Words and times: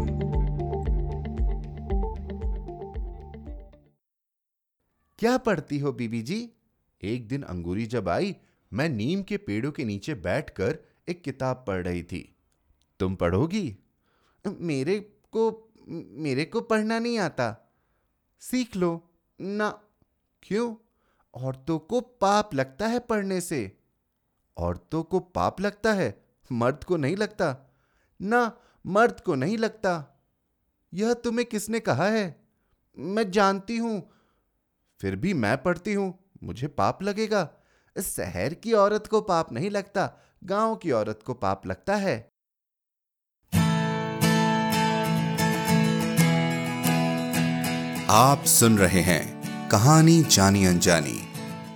क्या 5.18 5.38
पढ़ती 5.38 5.78
हो 5.78 5.92
बीबी 5.92 6.22
जी? 6.22 6.50
एक 7.02 7.28
दिन 7.28 7.42
अंगूरी 7.42 7.86
जब 7.86 8.08
आई, 8.08 8.36
मैं 8.72 8.88
नीम 8.88 9.22
के 9.22 9.36
पेड़ों 9.36 9.72
के 9.72 9.84
नीचे 9.84 10.14
बैठकर 10.14 10.78
एक 11.08 11.22
किताब 11.22 11.64
पढ़ 11.66 11.84
रही 11.84 12.02
थी। 12.02 12.36
तुम 13.00 13.14
पढ़ोगी? 13.14 13.78
मेरे 14.46 15.00
को 15.32 15.72
मेरे 16.10 16.44
को 16.44 16.60
पढ़ना 16.60 16.98
नहीं 16.98 17.18
आता। 17.18 17.74
सीख 18.40 18.76
लो। 18.76 19.10
ना। 19.40 19.82
क्यों? 20.42 20.76
औरतों 21.34 21.78
को 21.78 22.00
पाप 22.00 22.54
लगता 22.54 22.86
है 22.86 22.98
पढ़ने 22.98 23.40
से। 23.40 23.76
औरतों 24.56 25.02
को 25.02 25.20
पाप 25.20 25.60
लगता 25.60 25.92
है? 25.92 26.29
मर्द 26.52 26.84
को 26.84 26.96
नहीं 26.96 27.16
लगता? 27.16 27.74
ना, 28.22 28.52
मर्द 28.86 29.20
को 29.20 29.34
नहीं 29.34 29.58
लगता। 29.58 30.22
यह 30.94 31.14
तुम्हें 31.14 31.48
किसने 31.48 31.80
कहा 31.80 32.06
है? 32.06 32.40
मैं 32.98 33.30
जानती 33.30 33.76
हूँ। 33.76 34.10
फिर 35.00 35.16
भी 35.16 35.34
मैं 35.34 35.62
पढ़ती 35.62 35.92
हूँ। 35.92 36.18
मुझे 36.42 36.66
पाप 36.66 37.02
लगेगा। 37.02 37.50
शहर 38.02 38.54
की 38.54 38.72
औरत 38.72 39.06
को 39.06 39.20
पाप 39.20 39.52
नहीं 39.52 39.70
लगता। 39.70 40.12
गाँव 40.44 40.76
की 40.76 40.90
औरत 40.90 41.20
को 41.26 41.34
पाप 41.34 41.66
लगता 41.66 41.96
है। 41.96 42.30
आप 48.10 48.44
सुन 48.44 48.78
रहे 48.78 49.00
हैं 49.00 49.40
कहानी 49.68 50.22
जानी 50.22 50.64
अनजानी 50.66 51.28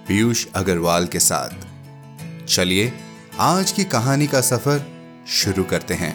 पीयूष 0.08 0.46
अग्रवाल 0.54 1.06
के 1.06 1.20
साथ। 1.20 1.50
चलिए 2.46 2.92
आज 3.40 3.72
की 3.72 3.84
कहानी 3.84 4.26
का 4.26 4.40
सफ़र 4.40 4.82
शुरू 5.26 5.64
करते 5.64 5.94
हैं। 5.94 6.12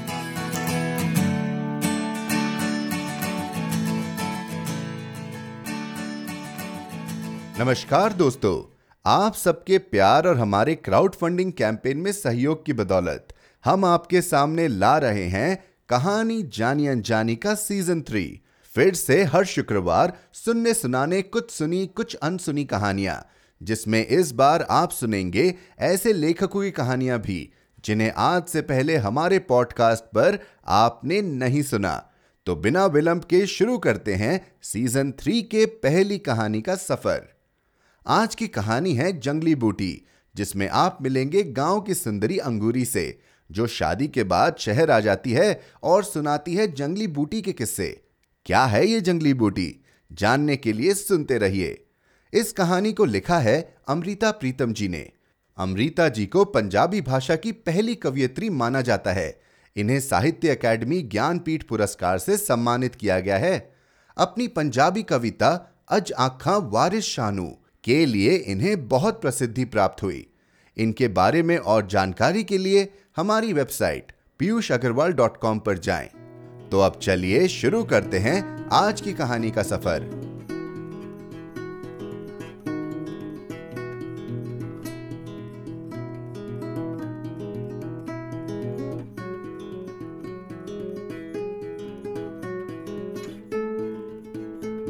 नमस्कार 7.60 8.14
दोस्तों, 8.14 8.78
आप 9.06 9.34
सबके 9.34 9.78
प्यार 9.78 10.28
और 10.28 10.38
हमारे 10.38 10.76
क्राउड 10.76 11.16
फंडिंग 11.16 11.52
कैंपेन 11.54 11.98
में 11.98 12.12
सहयोग 12.12 12.66
की 12.66 12.74
बदौलत। 12.74 13.34
हम 13.66 13.86
आपके 13.86 14.22
सामने 14.22 14.68
ला 14.68 14.98
रहे 14.98 15.26
हैं 15.28 15.64
कहानी 15.90 16.42
जानी 16.44 16.88
अनजानी 16.88 17.36
का 17.36 17.56
सीज़न 17.56 18.02
थ्री 18.02 18.42
फिर 18.76 18.94
से 18.94 19.24
हर 19.24 19.46
शुक्रवार 19.46 20.14
सुनने 20.34 20.74
सुनाने 20.74 21.22
कुछ 21.22 21.52
सुनी, 21.52 21.86
कुछ 21.88 22.16
अनसुनी 22.16 22.66
कहानियाँ। 22.66 23.26
जिसमें 23.64 24.08
इस 24.08 24.32
बार 24.32 24.68
आप 24.70 24.92
सुनेंगे 24.92 25.56
ऐसे 25.80 26.14
लेखकों 26.14 26.62
की 26.62 26.72
कहानियाँ 26.72 27.20
भी, 27.20 27.52
जिन्हें 27.86 28.14
आज 28.16 28.46
से 28.46 28.62
पहले 28.62 28.96
हमारे 28.96 29.40
पॉडकास्ट 29.40 30.04
पर 30.04 30.40
आपने 30.68 31.22
नहीं 31.22 31.64
सुना। 31.64 32.12
तो 32.46 32.56
बिना 32.56 32.86
विलंब 32.86 33.24
के 33.24 33.48
शुरू 33.48 33.78
करते 33.78 34.16
हैं 34.16 34.52
सीज़न 34.62 35.12
थ्री 35.12 35.42
के 35.42 35.66
पहली 35.66 36.18
कहानी 36.18 36.62
का 36.62 36.76
सफ़र। 36.76 37.36
आज 38.08 38.36
की 38.36 38.48
कहानी 38.48 38.94
है 38.94 39.20
जंगली 39.20 39.56
बूटी, 39.56 40.08
जिसमें 40.36 40.70
आप 40.70 40.98
मिलेंगे 41.02 41.44
गाँव 41.44 41.82
की 41.82 41.94
सुंदरी 41.94 42.38
अंगूरी 42.38 42.86
से, 42.86 43.20
जो 43.52 43.68
शादी 43.68 44.08
के 44.08 44.24
बाद 44.24 44.56
शहर 44.60 44.92
आ 44.92 45.00
जाती 45.00 45.32
है 45.32 45.62
और 45.84 46.04
सुनाती 46.04 46.56
है 46.56 46.72
जंगली 46.72 47.08
बूटी 47.08 47.42
के 47.42 47.54
किस्से। 47.54 48.04
क्या 48.46 48.66
है 48.66 48.88
ये 48.88 49.02
जंगली 49.02 49.34
बूटी? 49.34 49.84
जानने 50.12 50.58
के 50.58 50.74
लिए 50.74 50.94
सुनते 50.94 51.38
रहिए। 51.38 51.86
इस 52.34 52.52
कहानी 52.54 52.94
को 52.94 53.06
लिखा 53.06 53.40
है 53.40 53.76
अमृता 53.88 54.32
प्रीतम 54.32 54.74
जी 54.74 54.88
ने। 54.88 55.10
अमृता 55.58 56.10
जी 56.10 56.26
को 56.26 56.46
पंजाबी 56.46 57.02
भाषा 57.02 57.36
की 57.36 57.52
पहली 57.52 57.96
कवियत्री 57.96 58.50
माना 58.50 58.82
जाता 58.82 59.14
है। 59.14 59.42
इन्हें 59.76 60.00
साहित्य 60.00 60.50
अकादमी 60.50 61.02
ज्ञानपीठ 61.02 61.64
पुरस्कार 61.64 62.18
से 62.18 62.38
सम्मानित 62.38 62.96
किया 62.96 63.20
गया 63.20 63.38
है। 63.38 63.76
अपनी 64.18 64.48
पंजाबी 64.48 65.04
कविता 65.04 65.82
अज 65.90 66.14
आखा 66.20 66.58
वारिस 66.58 67.06
शानू 67.06 67.58
के 67.84 68.06
लिए 68.06 68.36
इन्हें 68.36 68.88
बहुत 68.88 69.22
प्रसिद्धि 69.22 69.66
प्राप्त 69.66 70.04
हुई। 70.04 70.28
इनके 70.78 71.08
बारे 71.08 71.44
में 71.44 71.58
और 71.58 71.88
जानकारी 71.88 72.44
के 72.44 72.58
लिए 72.58 72.94
हमारी 73.18 73.54
website 73.54 74.12
Piyush 74.40 74.72
Agarwal 74.72 75.14
dot 75.14 75.38
com 75.38 75.60
पर 75.60 75.78
जाएँ। 75.78 76.10
तो 76.72 76.80
अब 76.80 77.00
चलिए 77.04 77.48
शुरू 77.48 77.84
करते 77.84 78.20
हैं 78.20 78.70
आज 78.74 79.02
की 79.02 79.14
कहानी 79.14 79.52
का 79.52 79.64
सफ़र। 79.64 80.29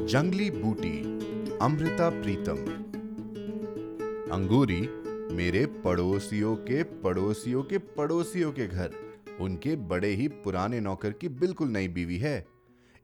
जंगली 0.09 0.49
बूटी, 0.51 0.99
अमृता 1.61 2.09
प्रीतम। 2.11 2.59
अंगूरी 4.33 4.79
मेरे 5.35 5.65
पड़ोसियों 5.83 6.55
के 6.55 6.83
पड़ोसियों 6.83 7.61
के 7.63 7.77
पड़ोसियों 7.77 8.51
के 8.51 8.67
घर। 8.67 8.95
उनके 9.39 9.75
बड़े 9.75 10.07
ही 10.07 10.27
पुराने 10.27 10.79
नौकर 10.79 11.11
की 11.11 11.29
बिल्कुल 11.29 11.67
नई 11.67 11.87
बीवी 11.87 12.17
है। 12.17 12.47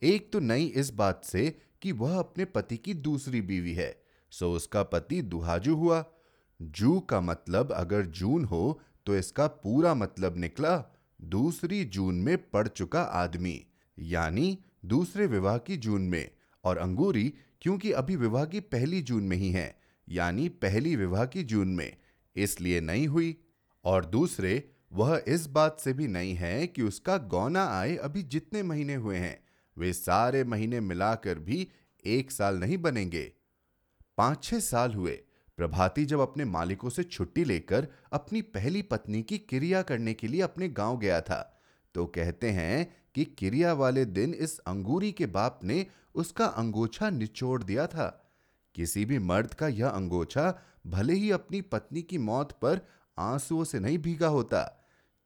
एक 0.01 0.31
तो 0.33 0.39
नई 0.39 0.65
इस 0.65 0.89
बात 0.93 1.21
से 1.25 1.49
कि 1.81 1.91
वह 1.91 2.17
अपने 2.19 2.45
पति 2.45 2.77
की 2.77 2.93
दूसरी 2.93 3.41
बीवी 3.41 3.73
है, 3.73 3.95
सो 4.31 4.51
उसका 4.53 4.83
पति 4.83 5.21
दुहाजू 5.21 5.75
हुआ। 5.75 6.03
जू 6.59 6.99
का 6.99 7.19
मतलब 7.21 7.71
अगर 7.71 8.05
जून 8.05 8.45
हो 8.45 8.79
तो 9.05 9.17
इसका 9.17 9.47
पूरा 9.47 9.93
मतलब 9.95 10.37
निकला, 10.37 10.77
दूसरी 11.21 11.83
जून 11.85 12.15
में 12.15 12.37
पड़ 12.49 12.67
चुका 12.67 13.01
आदमी, 13.01 13.61
यानी 13.97 14.57
दूसरे 14.85 15.27
विवाह 15.27 15.57
की 15.57 15.77
जून 15.77 16.01
में। 16.01 16.29
और 16.65 16.77
अंगूरी 16.77 17.33
क्योंकि 17.61 17.91
अभी 17.91 18.15
विवाह 18.15 18.45
की 18.45 18.59
पहली 18.59 19.01
जून 19.01 19.23
में 19.23 19.37
ही 19.37 19.51
है, 19.51 19.75
यानी 20.07 20.47
पहली 20.49 20.95
विवाह 20.95 21.25
की 21.25 21.43
जून 21.43 21.67
में, 21.67 21.97
इसलिए 22.35 22.81
नहीं 22.81 23.07
हुई। 23.07 23.35
और 23.85 24.05
दूसरे, 24.05 24.63
वह 24.93 25.23
इस 25.27 25.45
बात 25.47 25.79
से 25.79 25.93
भी 25.93 26.07
नहीं 26.07 26.33
है 26.33 26.67
कि 26.67 26.81
उसका 26.81 27.17
गौना 27.17 27.65
आए 27.79 27.95
अभी 27.95 28.23
जितने 28.23 28.63
महीने 28.63 28.95
हुए 28.95 29.17
हैं, 29.17 29.37
वे 29.77 29.93
सारे 29.93 30.43
महीने 30.43 30.79
मिलाकर 30.79 31.39
भी 31.39 31.67
एक 32.05 32.31
साल 32.31 32.57
नहीं 32.57 32.77
बनेंगे। 32.77 33.31
पाँच 34.17 34.43
छह 34.43 34.59
साल 34.59 34.93
हुए, 34.93 35.11
प्रभाती 35.57 36.05
जब 36.05 36.19
अपने 36.19 36.45
मालिकों 36.45 36.89
से 36.89 37.03
छुट्टी 37.03 37.43
लेकर 37.43 37.87
अपनी 38.13 38.41
पहली 38.41 38.81
पत्नी 38.81 39.21
की 39.23 39.37
क्रिया 39.37 39.81
करने 39.81 40.13
के 40.13 40.27
लिए 40.27 40.41
अपने 40.41 40.69
गाँव 40.69 40.97
गया 40.97 41.19
था 41.21 41.41
तो 41.95 42.05
कहते 42.05 42.49
हैं 42.49 42.95
कि 43.15 43.25
क्रिया 43.25 43.73
वाले 43.73 44.03
दिन 44.05 44.33
इस 44.33 44.57
अंगूरी 44.59 45.11
के 45.11 45.25
बाप 45.25 45.59
ने 45.63 45.85
उसका 46.15 46.45
अंगोछा 46.45 47.09
निचोड़ 47.09 47.63
दिया 47.63 47.87
था। 47.87 48.07
किसी 48.75 49.05
भी 49.05 49.19
मर्द 49.19 49.53
का 49.53 49.67
यह 49.67 49.87
अंगोछा 49.87 50.53
भले 50.87 51.13
ही 51.13 51.31
अपनी 51.31 51.61
पत्नी 51.61 52.01
की 52.01 52.17
मौत 52.17 52.51
पर 52.51 52.81
आंसुओं 53.17 53.63
से 53.63 53.79
नहीं 53.79 53.97
भीगा 53.97 54.27
होता। 54.27 54.63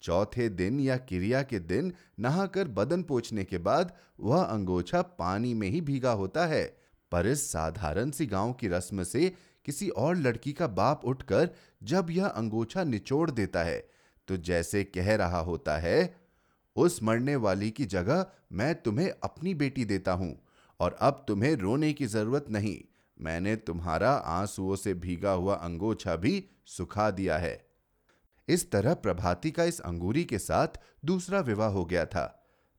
चौथे 0.04 0.48
दिन 0.50 0.80
या 0.80 0.98
क्रिया 0.98 1.42
के 1.44 1.60
दिन 1.60 1.94
नहाकर 2.20 2.68
बदन 2.68 3.04
पोछने 3.04 3.44
के 3.44 3.58
बाद 3.58 3.94
वह 4.20 4.44
अंगोछा 4.44 5.02
पानी 5.02 5.54
में 5.54 5.68
ही 5.70 5.82
भीगा 5.82 6.12
होता 6.12 6.46
है। 6.46 6.64
पर 7.12 7.28
इस 7.28 7.52
साधारण 7.52 8.12
सी 8.12 8.26
गाँव 8.26 8.54
की 8.54 8.68
रस्म 8.68 9.04
से 9.04 9.32
किसी 9.66 9.90
और 9.90 10.16
लड़की 10.16 10.54
का 10.54 10.68
बाप 10.68 11.06
उठकर 11.06 11.50
जब 11.84 12.10
यह 12.10 12.26
अंगोछा 12.26 12.84
निचोड़ 12.84 13.30
देता 13.32 13.64
है 13.64 13.80
तो 14.28 14.38
जैसे 14.38 14.84
कह 14.84 15.16
रहा 15.16 15.40
होता 15.40 15.78
है, 15.78 16.16
उस 16.76 17.02
मरने 17.04 17.36
वाली 17.36 17.70
की 17.72 17.86
जगह 17.86 18.26
मैं 18.52 18.74
तुम्हें 18.76 19.10
अपनी 19.24 19.54
बेटी 19.54 19.86
देता 19.86 20.12
हूँ। 20.12 20.32
और 20.80 20.98
अब 21.02 21.26
तुम्हें 21.28 21.56
रोने 21.56 21.94
की 21.94 22.06
ज़रूरत 22.06 22.46
नहीं। 22.50 22.78
मैंने 23.18 23.56
तुम्हारा 23.56 24.12
आंसुओं 24.12 24.76
से 24.76 24.94
भीगा 24.94 25.32
हुआ 25.32 25.56
अंगोछा 25.56 26.16
भी 26.16 26.44
सुखा 26.66 27.12
दिया 27.12 27.38
है। 27.38 27.66
इस 28.48 28.72
तरह 28.72 28.94
प्रभाती 28.94 29.52
का 29.52 29.64
इस 29.64 29.80
अंगूरी 29.80 30.24
के 30.24 30.40
साथ 30.40 30.80
दूसरा 31.06 31.40
विवाह 31.40 31.70
हो 31.70 31.86
गया 31.86 32.06
था। 32.06 32.26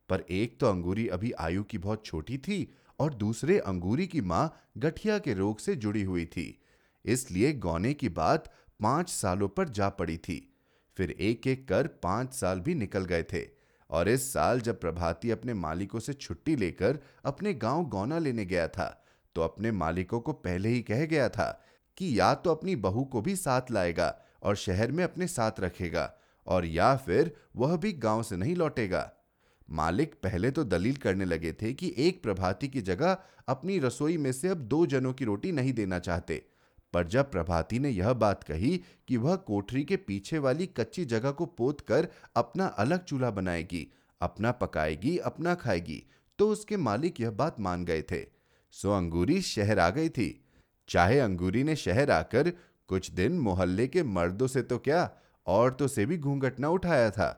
पर 0.09 0.25
एक 0.31 0.61
तो 0.61 0.67
अंगूरी 0.67 1.09
अभी 1.09 1.33
आयु 1.33 1.63
की 1.63 1.79
बहुत 1.79 2.07
छोटी 2.07 2.39
थी 2.39 2.75
और 2.99 3.15
दूसरे 3.15 3.59
अंगूरी 3.59 4.07
की 4.07 4.21
माँ 4.21 4.57
गठिया 4.79 5.19
के 5.19 5.35
रोग 5.35 5.59
से 5.59 5.77
जुड़ी 5.77 6.03
हुई 6.03 6.25
थी। 6.27 6.63
इसलिए 7.05 7.53
गौने 7.53 7.95
की 7.95 8.09
बात 8.09 8.53
पाँच 8.83 9.09
सालों 9.09 9.49
पर 9.49 9.69
जा 9.69 9.89
पड़ी 9.89 10.17
थी। 10.17 10.55
फिर 10.97 11.11
एक 11.11 11.47
एक 11.47 11.69
कर 11.69 11.87
पाँच 11.87 12.35
साल 12.35 12.61
भी 12.61 12.75
निकल 12.75 13.05
गए 13.05 13.23
थे। 13.23 13.60
और 13.91 14.09
इस 14.09 14.33
साल 14.33 14.61
जब 14.61 14.81
प्रभाती 14.81 15.31
अपने 15.31 15.55
मालिकों 15.55 16.01
से 16.01 16.13
छुट्टी 16.13 16.57
लेकर 16.57 16.99
अपने 17.25 17.55
गाँव 17.55 17.85
गौना 17.85 18.19
लेने 18.19 18.45
गया 18.45 18.69
था 18.69 19.05
तो 19.35 19.43
अपने 19.43 19.73
मालिकों 19.73 20.21
को 20.21 20.33
पहले 20.33 20.69
ही 20.69 20.81
कह 20.83 21.05
गया 21.07 21.29
था 21.29 21.65
कि 21.97 22.21
या 22.21 22.35
तो 22.35 22.51
अपनी 22.51 22.77
बहू 22.77 23.05
को 23.05 23.21
भी 23.21 23.37
साथ 23.37 23.71
लाएगा 23.71 24.15
और 24.43 24.57
शहर 24.57 24.93
में 24.93 25.05
अपने 25.05 25.27
साथ 25.27 25.61
रखेगा 25.61 26.13
और 26.47 26.67
या 26.67 26.97
फिर 26.97 27.37
वह 27.57 27.77
भी 27.77 27.93
गाँव 27.93 28.23
से 28.23 28.37
नहीं 28.37 28.57
लौटेगा। 28.57 29.11
मालिक 29.71 30.15
पहले 30.15 30.51
तो 30.51 30.65
दलील 30.65 30.97
करने 30.97 31.25
लगे 31.25 31.53
थे 31.53 31.73
कि 31.73 31.95
एक 31.99 32.23
प्रभाती 32.23 32.69
की 32.69 32.81
जगह 32.81 33.17
अपनी 33.49 33.79
रसोई 33.79 34.17
में 34.17 34.33
से 34.33 34.49
अब 34.49 34.57
दो 34.57 34.87
जनों 34.87 35.13
की 35.13 35.25
रोटी 35.25 35.53
नहीं 35.53 35.73
देना 35.73 35.99
चाहते। 35.99 36.50
पर 36.93 37.07
जब 37.07 37.31
प्रभाती 37.31 37.79
ने 37.79 37.91
यह 37.91 38.13
बात 38.13 38.45
कही 38.45 38.81
कि 39.09 39.17
वह 39.17 39.37
कोठरी 39.37 39.85
के 39.85 39.97
पीछे 39.97 40.39
वाली 40.39 40.67
कच्ची 40.67 41.05
जगह 41.05 41.31
को 41.31 41.47
पोत 41.47 41.81
कर 41.81 42.09
अपना 42.37 42.67
अलग 42.67 43.05
चूल्हा 43.05 43.31
बनाएगी, 43.31 43.87
अपना 44.21 44.53
पकाएगी, 44.53 45.17
अपना 45.19 45.55
खाएगी 45.55 46.03
तो 46.39 46.49
उसके 46.49 46.77
मालिक 46.77 47.21
यह 47.21 47.31
बात 47.31 47.61
मान 47.61 47.85
गए 47.85 48.03
थे। 48.03 48.25
सो 48.71 48.91
अंगूरी 48.91 49.41
शहर 49.43 49.79
आ 49.79 49.89
गई 49.91 50.09
थी। 50.09 50.45
चाहे 50.89 51.19
अंगूरी 51.19 51.63
ने 51.65 51.77
शहर 51.77 52.11
आकर 52.11 52.53
कुछ 52.89 53.11
दिन 53.11 53.39
मोहल्ले 53.39 53.87
के 53.89 54.03
मर्दों 54.03 54.47
से 54.47 54.63
तो 54.63 54.79
क्या 54.79 55.11
औरतों 55.47 55.87
से 55.89 56.07
भी 56.07 56.19
घूंघट 56.19 56.61
न 56.61 56.65
उठाया 56.65 57.11
था, 57.11 57.29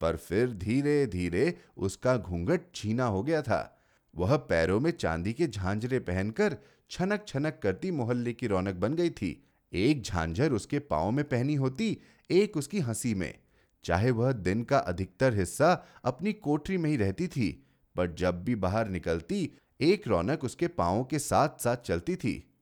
पर 0.00 0.16
फिर 0.16 0.52
धीरे 0.52 1.06
धीरे 1.06 1.54
उसका 1.76 2.16
घूंघट 2.16 2.60
छीना 2.74 3.04
हो 3.04 3.22
गया 3.22 3.42
था। 3.42 3.78
वह 4.14 4.36
पैरों 4.36 4.78
में 4.80 4.90
चांदी 4.90 5.32
के 5.32 5.46
झांझरे 5.46 5.98
पहनकर 6.00 6.56
छनक 6.92 7.24
छनक 7.28 7.60
करती 7.62 7.90
मोहल्ले 7.90 8.32
की 8.32 8.46
रौनक 8.46 8.74
बन 8.74 8.94
गई 8.94 9.10
थी। 9.10 9.44
एक 9.72 10.02
झांझर 10.02 10.52
उसके 10.52 10.78
पाओ 10.78 11.10
में 11.10 11.24
पहनी 11.24 11.54
होती, 11.54 11.98
एक 12.30 12.56
उसकी 12.56 12.80
हँसी 12.80 13.14
में। 13.14 13.38
चाहे 13.84 14.10
वह 14.10 14.32
दिन 14.32 14.62
का 14.62 14.78
अधिकतर 14.78 15.34
हिस्सा 15.34 15.86
अपनी 16.04 16.32
कोठरी 16.32 16.76
में 16.76 16.90
ही 16.90 16.96
रहती 16.96 17.28
थी, 17.28 17.66
पर 17.96 18.14
जब 18.14 18.44
भी 18.44 18.54
बाहर 18.54 18.88
निकलती, 18.88 19.50
एक 19.80 20.08
रौनक 20.08 20.44
उसके 20.44 20.68
पाओ 20.68 21.08
के 21.08 21.18
साथ 21.18 21.48
साथ 21.48 21.76
चलती 21.76 22.16
थी। 22.16 22.54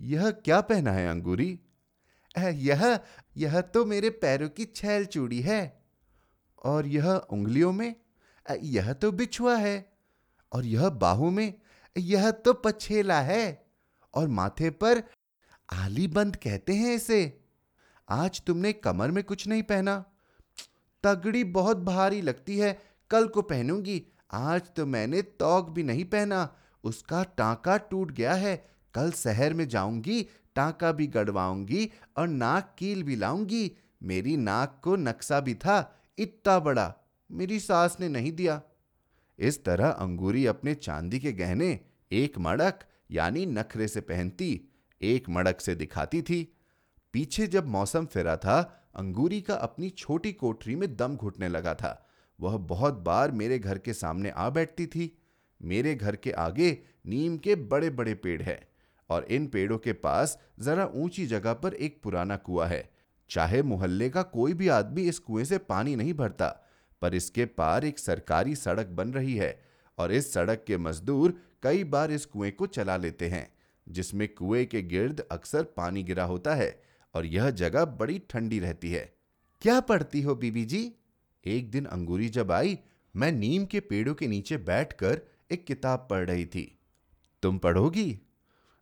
यह 0.00 0.30
क्या 0.30 0.60
पहना 0.60 0.92
है 0.92 1.08
अंगूरी? 1.08 1.60
यह 2.38 3.00
यह 3.36 3.60
तो 3.60 3.84
मेरे 3.84 4.10
पैरों 4.10 4.48
की 4.48 4.64
छैल 4.64 5.04
चूड़ी 5.04 5.40
है। 5.40 5.84
और 6.64 6.86
यह 6.86 7.08
उंगलियों 7.08 7.72
में? 7.72 7.94
यह 8.62 8.92
तो 8.92 9.12
बिछुआ 9.12 9.56
है। 9.56 9.92
और 10.52 10.66
यह 10.66 10.88
बाहू 10.88 11.30
में? 11.30 11.54
यह 11.98 12.30
तो 12.30 12.52
पछेला 12.52 13.20
है। 13.20 13.66
और 14.14 14.28
माथे 14.28 14.70
पर 14.70 15.02
आली 15.72 16.08
बंद 16.08 16.36
कहते 16.36 16.74
हैं 16.74 16.94
इसे। 16.94 17.40
आज 18.08 18.42
तुमने 18.42 18.72
कमर 18.72 19.10
में 19.10 19.24
कुछ 19.24 19.46
नहीं 19.46 19.62
पहना। 19.62 20.04
तगड़ी 21.02 21.44
बहुत 21.44 21.76
भारी 21.76 22.22
लगती 22.22 22.58
है। 22.58 22.82
कल 23.10 23.28
को 23.28 23.42
पहनूँगी। 23.42 24.06
आज 24.32 24.62
तो 24.76 24.86
मैंने 24.86 25.22
तौक 25.22 25.70
भी 25.70 25.82
नहीं 25.82 26.04
पहना। 26.04 26.56
उसका 26.84 27.22
टांका 27.22 27.76
टूट 27.76 28.12
गया 28.12 28.34
है। 28.34 28.70
कल 28.94 29.12
शहर 29.12 29.54
में 29.54 29.68
जाऊँगी, 29.68 30.26
टांका 30.54 30.92
भी 30.92 31.06
गड़वाऊँगी 31.06 31.92
और 32.16 32.28
नाक 32.28 32.76
कील 32.78 33.02
भी 33.02 33.16
लाऊँगी। 33.16 33.72
मेरी 34.02 34.36
नाक 34.36 34.80
को 34.84 34.96
नक्शा 34.96 35.40
भी 35.40 35.54
था। 35.54 36.00
इतना 36.18 36.58
बड़ा। 36.58 36.94
मेरी 37.32 37.60
सास 37.60 37.96
ने 38.00 38.08
नहीं 38.08 38.32
दिया। 38.32 38.62
इस 39.40 39.64
तरह 39.64 39.88
अंगूरी 39.88 40.46
अपने 40.46 40.74
चांदी 40.74 41.18
के 41.18 41.32
गहने 41.32 41.80
एक 42.12 42.38
मड़क, 42.38 42.80
यानी 43.10 43.46
नखरे 43.46 43.88
से 43.88 44.00
पहनती, 44.00 44.70
एक 45.02 45.28
मड़क 45.28 45.60
से 45.60 45.74
दिखाती 45.74 46.22
थी। 46.22 46.56
पीछे 47.12 47.46
जब 47.46 47.66
मौसम 47.66 48.06
फिरा 48.06 48.36
था, 48.36 48.86
अंगूरी 48.94 49.40
का 49.40 49.54
अपनी 49.54 49.90
छोटी 49.90 50.32
कोठरी 50.32 50.74
में 50.74 50.96
दम 50.96 51.16
घुटने 51.16 51.48
लगा 51.48 51.74
था। 51.74 52.06
वह 52.40 52.56
बहुत 52.56 52.94
बार 52.94 53.30
मेरे 53.30 53.58
घर 53.58 53.78
के 53.78 53.92
सामने 53.92 54.30
आ 54.30 54.50
बैठती 54.50 54.86
थी। 54.86 55.18
मेरे 55.62 55.94
घर 55.94 56.16
के 56.16 56.30
आगे 56.30 56.78
नीम 57.06 57.36
के 57.38 57.54
बड़े 57.54 57.90
बड़े 57.90 58.14
पेड़ 58.14 58.42
है 58.42 58.68
और 59.10 59.24
इन 59.24 59.46
पेड़ों 59.46 59.78
के 59.78 59.92
पास 59.92 60.38
जरा 60.60 60.86
ऊँची 60.94 61.26
जगह 61.26 61.52
पर 61.52 61.74
एक 61.74 62.00
पुराना 62.02 62.36
कुआ 62.36 62.66
है। 62.66 62.90
चाहे 63.30 63.62
मोहल्ले 63.62 64.10
का 64.10 64.22
कोई 64.22 64.52
भी 64.52 64.68
आदमी 64.68 65.02
इस 65.02 65.18
कुएँ 65.18 65.44
से 65.44 65.58
पानी 65.58 65.96
नहीं 65.96 66.14
भरता 66.14 66.66
पर 67.02 67.14
इसके 67.14 67.44
पार 67.44 67.84
एक 67.84 67.98
सरकारी 67.98 68.54
सड़क 68.56 68.86
बन 68.86 69.12
रही 69.12 69.36
है 69.36 69.62
और 69.98 70.12
इस 70.12 70.32
सड़क 70.32 70.64
के 70.66 70.76
मजदूर 70.76 71.40
कई 71.62 71.84
बार 71.84 72.12
इस 72.12 72.26
कुएँ 72.26 72.50
को 72.50 72.66
चला 72.66 72.96
लेते 72.96 73.28
हैं, 73.28 73.54
जिसमें 73.88 74.28
कुएँ 74.28 74.64
के 74.64 74.82
गिर्द 74.82 75.20
अक्सर 75.32 75.62
पानी 75.62 76.02
गिरा 76.02 76.24
होता 76.24 76.54
है 76.54 76.82
और 77.14 77.26
यह 77.26 77.50
जगह 77.50 77.84
बड़ी 77.84 78.18
ठंडी 78.18 78.58
रहती 78.58 78.90
है। 78.90 79.14
क्या 79.62 79.80
पढ़ती 79.80 80.20
हो 80.22 80.34
बीबी 80.34 80.64
जी? 80.64 80.92
एक 81.44 81.70
दिन 81.70 81.84
अंगूरी 81.84 82.28
जब 82.28 82.52
आई, 82.52 82.78
मैं 83.16 83.32
नीम 83.32 83.64
के 83.64 83.80
पेड़ों 83.80 84.14
के 84.14 84.26
नीचे 84.26 84.56
बैठकर 84.56 85.20
एक 85.50 85.66
किताब 85.66 86.06
पढ़ 86.10 86.26
रही 86.26 86.46
थी। 86.46 86.78
तुम 87.42 87.58
पढ़ोगी? 87.58 88.20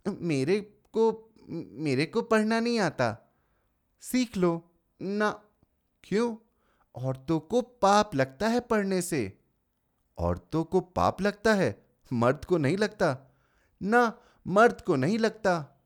मेरे 0.09 0.61
को 0.93 1.25
मेरे 1.51 2.07
को 2.07 2.23
पढ़ना 2.23 2.61
नहीं 2.61 2.79
आता। 2.79 3.35
सीख 4.01 4.37
लो। 4.37 4.71
ना, 5.03 5.31
क्यों? 6.05 6.37
औरतों 6.99 7.41
को 7.41 7.61
पाप 7.61 8.15
लगता 8.15 8.49
है 8.49 8.61
पढ़ने 8.61 9.03
से। 9.03 9.39
औरतों 10.19 10.65
को 10.65 10.81
पाप 10.81 11.23
लगता 11.23 11.55
है? 11.55 11.87
मर्द 12.13 12.45
को 12.45 12.59
नहीं 12.59 12.77
लगता। 12.77 13.35
ना, 13.83 14.19
मर्द 14.47 14.81
को 14.81 14.97
नहीं 14.97 15.19
लगता। 15.19 15.83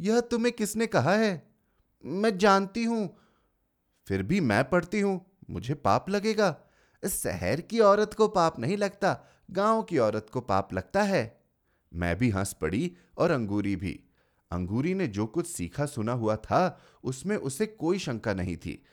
यह 0.00 0.20
तुम्हें 0.20 0.54
किसने 0.54 0.86
कहा 0.86 1.14
है? 1.14 1.54
मैं 2.04 2.38
जानती 2.38 2.84
हूँ। 2.84 3.16
फिर 4.06 4.22
भी 4.22 4.40
मैं 4.40 4.70
पढ़ती 4.70 5.00
हूँ। 5.00 5.26
मुझे 5.50 5.74
पाप 5.74 6.08
लगेगा। 6.08 6.56
शहर 7.08 7.60
की 7.60 7.80
औरत 7.80 8.14
को 8.14 8.28
पाप 8.28 8.58
नहीं 8.58 8.76
लगता। 8.76 9.20
गाँव 9.50 9.82
की 9.82 9.98
औरत 9.98 10.26
को 10.32 10.40
पाप 10.40 10.74
लगता 10.74 11.02
है। 11.02 11.44
मैं 11.94 12.16
भी 12.16 12.30
हंस 12.30 12.52
पड़ी 12.52 12.96
और 13.18 13.30
अंगूरी 13.30 13.76
भी। 13.76 14.00
अंगूरी 14.50 14.94
ने 14.94 15.06
जो 15.06 15.26
कुछ 15.26 15.46
सीखा 15.46 15.86
सुना 15.86 16.12
हुआ 16.12 16.36
था, 16.36 16.80
उसमें 17.04 17.36
उसे 17.36 17.66
कोई 17.66 17.98
शंका 17.98 18.34
नहीं 18.34 18.56
थी। 18.56 18.84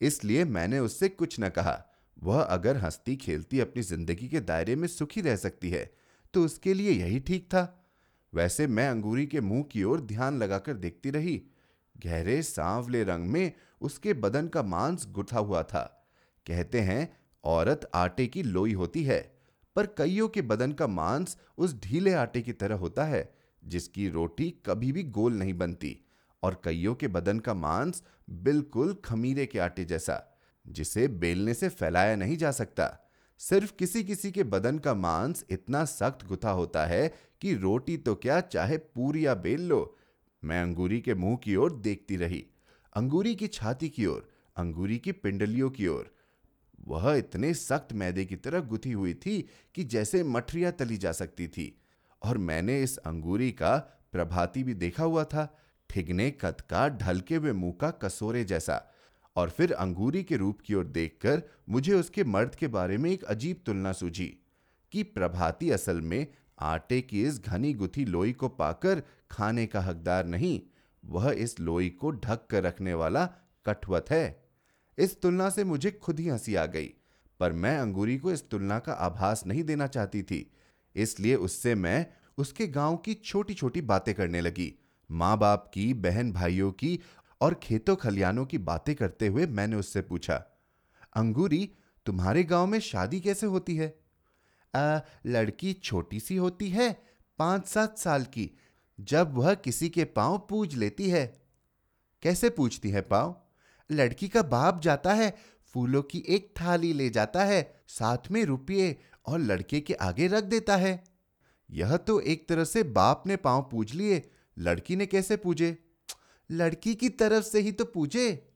इसलिए 0.00 0.44
मैंने 0.46 0.78
उससे 0.78 1.08
कुछ 1.08 1.38
न 1.40 1.48
कहा। 1.48 1.82
वह 2.16 2.40
अगर 2.42 2.76
हंसती 2.76 3.16
खेलती 3.16 3.60
अपनी 3.60 3.82
ज़िंदगी 3.82 4.28
के 4.28 4.40
दायरे 4.42 4.76
में 4.76 4.86
सुखी 4.88 5.20
रह 5.20 5.36
सकती 5.36 5.70
है 5.70 5.90
तो 6.34 6.44
उसके 6.44 6.74
लिए 6.74 6.90
यही 6.90 7.20
ठीक 7.20 7.46
था। 7.46 7.62
वैसे 8.32 8.66
मैं 8.66 8.88
अंगूरी 8.88 9.26
के 9.26 9.40
मुँह 9.40 9.62
की 9.62 9.82
ओर 9.84 10.00
ध्यान 10.02 10.38
लगाकर 10.38 10.74
देखती 10.76 11.10
रही। 11.10 11.40
गहरे 11.94 12.42
सांवले 12.42 13.02
रंग 13.04 13.28
में 13.28 13.52
उसके 13.80 14.12
बदन 14.14 14.48
का 14.48 14.62
मांस 14.64 15.06
गुथा 15.08 15.38
हुआ 15.38 15.62
था। 15.62 15.82
कहते 16.46 16.80
हैं, 16.80 17.08
औरत 17.44 17.88
आटे 17.94 18.26
की 18.26 18.42
लोई 18.42 18.72
होती 18.72 19.02
है, 19.04 19.20
पर 19.76 19.86
कईयों 19.98 20.28
के 20.28 20.42
बदन 20.42 20.72
का 20.72 20.86
मांस 20.86 21.36
उस 21.58 21.74
ढीले 21.80 22.12
आटे 22.14 22.42
की 22.42 22.52
तरह 22.54 22.76
होता 22.76 23.04
है, 23.04 23.28
जिसकी 23.62 24.08
रोटी 24.08 24.50
कभी 24.66 24.92
भी 24.92 25.02
गोल 25.04 25.34
नहीं 25.34 25.54
बनती। 25.54 25.96
और 26.42 26.60
कईयों 26.64 26.94
के 26.94 27.08
बदन 27.08 27.38
का 27.38 27.54
मांस 27.54 28.02
बिल्कुल 28.30 28.94
खमीरे 29.04 29.46
के 29.46 29.58
आटे 29.58 29.84
जैसा, 29.84 30.38
जिसे 30.68 31.08
बेलने 31.08 31.54
से 31.54 31.68
फैलाया 31.68 32.16
नहीं 32.16 32.36
जा 32.36 32.50
सकता। 32.50 33.10
सिर्फ़ 33.38 33.72
किसी 33.78 34.04
किसी 34.04 34.32
के 34.32 34.44
बदन 34.44 34.78
का 34.78 34.94
मांस 34.94 35.44
इतना 35.50 35.84
सख्त 35.84 36.26
गुथा 36.26 36.50
होता 36.50 36.86
है 36.86 37.14
कि 37.40 37.54
रोटी 37.54 37.96
तो 37.96 38.14
क्या 38.14 38.40
चाहे 38.40 38.76
पूरी 38.76 39.26
या 39.26 39.34
बेल 39.34 39.60
लो। 39.60 39.96
मैं 40.44 40.62
अंगूरी 40.62 41.00
के 41.00 41.14
मुँह 41.14 41.36
की 41.36 41.56
ओर 41.56 41.72
देखती 41.72 42.16
रही। 42.16 42.46
अंगूरी 42.96 43.34
की 43.34 43.46
छाती 43.46 43.88
की 43.88 44.06
ओर, 44.06 44.28
अंगूरी 44.56 44.98
की 44.98 45.12
पिंडलियों 45.12 45.70
की 45.70 45.86
ओर। 45.86 46.14
वह 46.86 47.14
इतने 47.14 47.54
सख्त 47.54 47.92
मैदे 47.92 48.24
की 48.24 48.36
तरह 48.36 48.60
गुथी 48.60 48.92
हुई 48.92 49.14
थी 49.14 49.48
कि 49.74 49.84
जैसे 49.84 50.24
मठरिया 50.24 50.70
तली 50.70 50.96
जा 50.96 51.12
सकती 51.12 51.48
थी। 51.48 51.82
और 52.22 52.38
मैंने 52.38 52.82
इस 52.82 52.96
अंगूरी 52.96 53.52
का 53.52 53.76
प्रभाती 54.12 54.62
भी 54.62 54.74
देखा 54.74 55.04
हुआ 55.04 55.24
था। 55.24 55.58
ठिगने 55.90 56.30
कद 56.30 56.60
का, 56.60 56.88
ढलके 56.88 57.34
हुए 57.34 57.52
मुँह 57.52 57.74
का 57.80 57.90
कसोरे 58.02 58.44
जैसा। 58.44 58.82
और 59.36 59.50
फिर 59.50 59.72
अंगूरी 59.72 60.22
के 60.22 60.36
रूप 60.36 60.60
की 60.60 60.74
ओर 60.74 60.86
देखकर 60.86 61.42
मुझे 61.68 61.92
उसके 61.94 62.24
मर्द 62.24 62.54
के 62.54 62.66
बारे 62.68 62.96
में 62.98 63.10
एक 63.10 63.24
अजीब 63.24 63.62
तुलना 63.66 63.92
सूझी 63.92 64.26
कि 64.92 65.02
प्रभाती 65.02 65.70
असल 65.70 66.00
में 66.00 66.26
आटे 66.58 67.00
की 67.00 67.22
इस 67.24 67.40
घनी 67.40 67.72
गुथी 67.74 68.04
लोई 68.04 68.32
को 68.32 68.48
पाकर 68.48 69.02
खाने 69.30 69.66
का 69.66 69.80
हकदार 69.80 70.26
नहीं, 70.26 70.60
वह 71.04 71.30
इस 71.32 71.58
लोई 71.60 71.88
को 71.90 72.10
ढक 72.10 72.46
कर 72.50 72.62
रखने 72.62 72.94
वाला 72.94 73.24
कठवत 73.66 74.10
है। 74.10 74.44
इस 74.98 75.20
तुलना 75.20 75.48
से 75.50 75.64
मुझे 75.64 75.90
खुद 75.92 76.20
ही 76.20 76.28
हँसी 76.28 76.54
आ 76.54 76.64
गई, 76.66 76.90
पर 77.40 77.52
मैं 77.52 77.76
अंगूरी 77.78 78.16
को 78.18 78.32
इस 78.32 78.48
तुलना 78.50 78.78
का 78.78 78.92
आभास 78.92 79.46
नहीं 79.46 79.64
देना 79.64 79.86
चाहती 79.86 80.22
थी, 80.22 80.50
इसलिए 80.96 81.34
उससे 81.34 81.74
मैं 81.74 82.06
उसके 82.38 82.66
गाँव 82.66 82.96
की 82.96 83.14
छोटी 83.14 83.54
छोटी 83.54 83.80
बातें 83.82 84.14
करने 84.14 84.40
लगी। 84.40 84.72
माँ 85.10 85.38
बाप 85.38 85.70
की 85.74 85.94
बहन 85.94 86.32
भाइयों 86.32 86.72
की 86.72 87.00
और 87.40 87.54
खेतों 87.54 87.96
खलियानों 87.96 88.46
की 88.46 88.58
बातें 88.58 88.94
करते 88.94 89.26
हुए 89.26 89.46
मैंने 89.46 89.76
उससे 89.76 90.02
पूछा 90.02 90.34
अंगूरी 91.16 91.70
तुम्हारे 92.06 92.44
गाँव 92.44 92.66
में 92.66 92.80
शादी 92.80 93.20
कैसे 93.20 93.46
होती 93.46 93.76
है? 93.76 93.94
आ, 94.74 95.00
लड़की 95.26 95.72
छोटी 95.72 96.20
सी 96.20 96.36
होती 96.36 96.70
है 96.70 96.90
पाँच 97.38 97.66
सात 97.66 97.98
साल 97.98 98.24
की 98.24 98.50
जब 99.00 99.34
वह 99.34 99.54
किसी 99.54 99.88
के 99.88 100.04
पाँव 100.04 100.46
पूज 100.50 100.74
लेती 100.74 101.10
है। 101.10 101.26
कैसे 102.22 102.50
पूछती 102.50 102.90
है 102.90 103.00
पाँव? 103.00 103.36
लड़की 103.90 104.28
का 104.28 104.42
बाप 104.42 104.80
जाता 104.80 105.14
है 105.14 105.36
फूलों 105.74 106.02
की 106.02 106.24
एक 106.28 106.54
थाली 106.60 106.92
ले 106.92 107.10
जाता 107.10 107.44
है 107.44 107.80
साथ 107.88 108.30
में 108.30 108.44
रुपये 108.44 108.96
और 109.26 109.38
लड़के 109.38 109.80
के 109.80 109.94
आगे 109.94 110.26
रख 110.26 110.44
देता 110.44 110.76
है। 110.76 111.04
यह 111.70 111.96
तो 111.96 112.20
एक 112.20 112.48
तरह 112.48 112.64
से 112.64 112.82
बाप 112.82 113.22
ने 113.26 113.36
पाँव 113.36 113.68
पूज 113.72 113.94
लिए 113.94 114.30
लड़की 114.58 114.96
ने 114.96 115.06
कैसे 115.06 115.36
पूजे? 115.36 115.78
लड़की 116.50 116.94
की 116.94 117.08
तरफ़ 117.08 117.44
से 117.44 117.60
ही 117.60 117.72
तो 117.72 117.84
पूजे। 117.84 118.52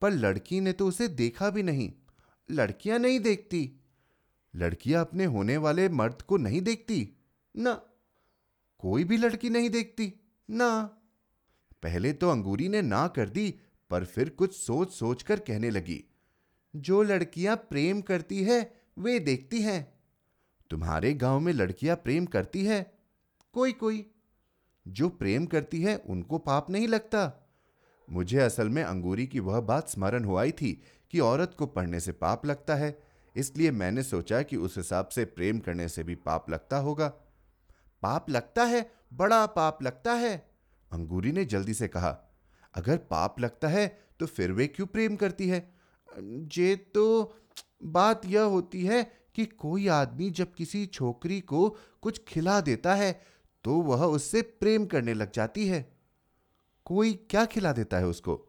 पर 0.00 0.10
लड़की 0.10 0.60
ने 0.60 0.72
तो 0.72 0.86
उसे 0.86 1.08
देखा 1.08 1.50
भी 1.50 1.62
नहीं। 1.62 1.92
लड़कियाँ 2.50 2.98
नहीं 2.98 3.20
देखती। 3.20 3.72
लड़कियाँ 4.56 5.00
अपने 5.00 5.24
होने 5.24 5.56
वाले 5.56 5.88
मर्द 5.88 6.22
को 6.22 6.36
नहीं 6.36 6.60
देखती। 6.60 7.16
ना। 7.56 7.72
कोई 8.78 9.04
भी 9.04 9.16
लड़की 9.16 9.50
नहीं 9.50 9.70
देखती। 9.70 10.14
ना। 10.50 10.82
पहले 11.82 12.12
तो 12.12 12.28
अंगूरी 12.28 12.68
ने 12.68 12.82
ना 12.82 13.08
कर 13.08 13.28
दी, 13.28 13.54
पर 13.90 14.04
फिर 14.04 14.28
कुछ 14.28 14.56
सोच 14.56 14.92
सोच 14.92 15.22
कर 15.22 15.40
कहने 15.40 15.70
लगी, 15.70 16.04
जो 16.76 17.02
लड़कियाँ 17.02 17.56
प्रेम 17.56 18.00
करती 18.00 18.44
है, 18.44 18.80
वे 18.98 19.18
देखती 19.18 19.62
हैं। 19.62 20.00
तुम्हारे 20.70 21.14
गाँव 21.14 21.40
में 21.40 21.52
लड़कियाँ 21.52 21.96
प्रेम 21.96 22.26
करती 22.26 22.64
है। 22.64 22.98
कोई 23.52 23.72
कोई 23.72 24.09
जो 24.90 25.08
प्रेम 25.08 25.46
करती 25.46 25.82
है, 25.82 25.96
उनको 25.96 26.38
पाप 26.38 26.70
नहीं 26.70 26.88
लगता। 26.88 27.32
मुझे 28.08 28.38
असल 28.38 28.68
में 28.68 28.82
अंगूरी 28.82 29.26
की 29.26 29.40
वह 29.40 29.60
बात 29.60 29.88
स्मरण 29.88 30.24
हो 30.24 30.36
आई 30.36 30.52
थी 30.52 30.72
कि 31.12 31.20
औरत 31.20 31.54
को 31.58 31.66
पढ़ने 31.66 32.00
से 32.00 32.12
पाप 32.12 32.46
लगता 32.46 32.74
है, 32.74 32.98
इसलिए 33.36 33.70
मैंने 33.70 34.02
सोचा 34.02 34.42
कि 34.42 34.56
उस 34.56 34.76
हिसाब 34.76 35.08
से 35.08 35.24
प्रेम 35.24 35.58
करने 35.58 35.88
से 35.88 36.02
भी 36.02 36.14
पाप 36.14 36.50
लगता 36.50 36.76
होगा। 36.76 37.08
पाप 38.02 38.30
लगता 38.30 38.64
है? 38.64 38.90
बड़ा 39.14 39.44
पाप 39.46 39.82
लगता 39.82 40.12
है, 40.12 40.36
अंगूरी 40.90 41.32
ने 41.32 41.44
जल्दी 41.44 41.74
से 41.74 41.88
कहा। 41.88 42.16
अगर 42.74 42.96
पाप 43.10 43.40
लगता 43.40 43.68
है 43.68 43.86
तो 44.20 44.26
फिर 44.26 44.52
वे 44.52 44.66
क्यों 44.66 44.86
प्रेम 44.86 45.16
करती 45.16 45.48
है? 45.48 45.68
जे 46.08 46.74
तो 46.94 47.34
बात 47.84 48.26
यह 48.26 48.42
होती 48.42 48.84
है 48.84 49.02
कि 49.34 49.44
कोई 49.46 49.86
आदमी 49.88 50.30
जब 50.30 50.52
किसी 50.54 50.84
छोकरी 50.86 51.40
को 51.40 51.68
कुछ 52.02 52.22
खिला 52.28 52.60
देता 52.60 52.94
है 52.94 53.20
तो 53.64 53.74
वह 53.74 54.04
उससे 54.04 54.42
प्रेम 54.42 54.86
करने 54.86 55.14
लग 55.14 55.32
जाती 55.32 55.66
है। 55.66 55.98
कोई 56.84 57.12
क्या 57.12 57.44
खिला 57.44 57.72
देता 57.72 57.96
है 57.96 58.06
उसको? 58.06 58.46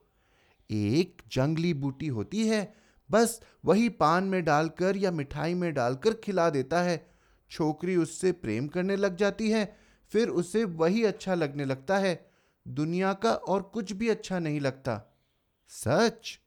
एक 0.72 1.22
जंगली 1.32 1.74
बूटी 1.74 2.08
होती 2.08 2.48
है, 2.48 2.74
बस 3.12 3.42
वही 3.66 3.90
पान 3.90 4.24
में 4.24 4.44
डालकर 4.44 4.98
या 4.98 5.12
मिठाई 5.12 5.54
में 5.54 5.74
डालकर 5.74 6.14
खिला 6.14 6.50
देता 6.50 6.82
है। 6.82 7.12
छोकरी 7.50 7.96
उससे 7.96 8.32
प्रेम 8.32 8.68
करने 8.68 8.96
लग 8.96 9.16
जाती 9.16 9.52
है, 9.52 9.78
फिर 10.10 10.30
उसे 10.30 10.64
वही 10.64 11.04
अच्छा 11.04 11.36
लगने 11.36 11.66
लगता 11.66 11.98
है। 11.98 12.32
दुनिया 12.68 13.14
का 13.14 13.34
और 13.34 13.62
कुछ 13.62 13.92
भी 13.92 14.10
अच्छा 14.10 14.40
नहीं 14.40 14.60
लगता। 14.60 15.20
सच? 15.68 16.40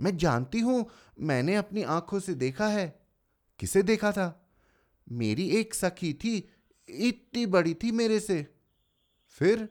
मैं 0.00 0.16
जानती 0.16 0.60
हूँ, 0.60 0.90
मैंने 1.20 1.54
अपनी 1.54 1.82
आँखों 1.82 2.20
से 2.20 2.34
देखा 2.34 2.68
है। 2.68 3.00
किसे 3.58 3.82
देखा 3.82 4.12
था? 4.12 4.50
मेरी 5.12 5.48
एक 5.50 5.74
सखी 5.74 6.12
थी 6.12 6.48
इतनी 6.90 7.46
बड़ी 7.46 7.74
थी 7.74 7.92
मेरे 7.92 8.20
से। 8.20 8.46
फिर 9.28 9.68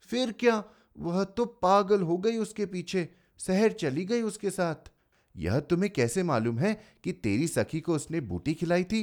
फिर 0.00 0.32
क्या? 0.32 0.64
वह 0.98 1.24
तो 1.24 1.44
पागल 1.44 2.02
हो 2.02 2.18
गई 2.18 2.36
उसके 2.36 2.66
पीछे, 2.66 3.08
शहर 3.38 3.72
चली 3.72 4.04
गई 4.04 4.22
उसके 4.22 4.50
साथ। 4.50 4.90
यह 5.36 5.60
तुम्हें 5.60 5.92
कैसे 5.92 6.22
मालूम 6.22 6.58
है 6.58 6.80
कि 7.04 7.12
तेरी 7.12 7.48
सखी 7.48 7.80
को 7.80 7.94
उसने 7.94 8.20
बूटी 8.20 8.54
खिलाई 8.54 8.84
थी? 8.84 9.02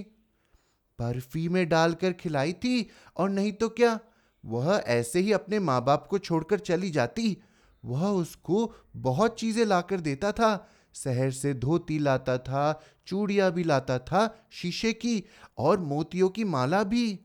बर्फ़ी 0.99 1.49
में 1.49 1.69
डालकर 1.69 2.13
खिलाई 2.13 2.53
थी, 2.53 2.89
और 3.17 3.29
नहीं 3.29 3.51
तो 3.51 3.69
क्या? 3.69 3.99
वह 4.45 4.83
ऐसे 4.85 5.19
ही 5.19 5.31
अपने 5.31 5.59
माँ 5.59 5.85
बाप 5.85 6.07
को 6.07 6.17
छोड़कर 6.17 6.59
चली 6.59 6.89
जाती। 6.89 7.37
वह 7.85 8.07
उसको 8.07 8.73
बहुत 8.95 9.39
चीज़ें 9.39 9.65
लाकर 9.65 9.99
देता 9.99 10.31
था। 10.31 10.69
शहर 10.93 11.31
से 11.31 11.53
धोती 11.53 11.99
लाता 11.99 12.37
था, 12.37 12.81
चूड़िया 13.07 13.49
भी 13.49 13.63
लाता 13.63 13.99
था, 13.99 14.47
शीशे 14.51 14.93
की, 14.93 15.23
और 15.57 15.79
मोतियों 15.79 16.29
की 16.29 16.43
माला 16.43 16.83
भी। 16.83 17.19